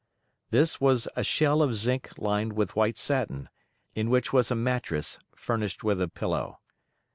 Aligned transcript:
This 0.49 0.81
was 0.81 1.07
a 1.15 1.23
shell 1.23 1.61
of 1.61 1.75
zinc 1.75 2.17
lined 2.17 2.53
with 2.53 2.75
white 2.75 2.97
satin, 2.97 3.49
in 3.93 4.09
which 4.09 4.33
was 4.33 4.49
a 4.49 4.55
mattress 4.55 5.19
furnished 5.35 5.83
with 5.83 6.01
a 6.01 6.07
pillow. 6.07 6.57